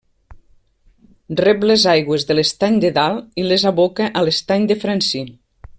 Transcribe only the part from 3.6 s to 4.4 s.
aboca a